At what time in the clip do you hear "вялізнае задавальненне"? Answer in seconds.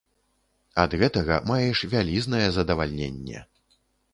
1.93-3.39